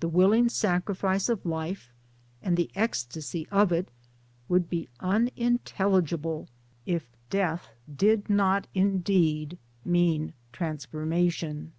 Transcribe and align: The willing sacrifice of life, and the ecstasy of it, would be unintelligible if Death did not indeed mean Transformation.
The 0.00 0.08
willing 0.08 0.48
sacrifice 0.48 1.28
of 1.28 1.46
life, 1.46 1.92
and 2.42 2.56
the 2.56 2.68
ecstasy 2.74 3.46
of 3.52 3.70
it, 3.70 3.92
would 4.48 4.68
be 4.68 4.88
unintelligible 4.98 6.48
if 6.84 7.08
Death 7.30 7.68
did 7.94 8.28
not 8.28 8.66
indeed 8.74 9.58
mean 9.84 10.32
Transformation. 10.50 11.74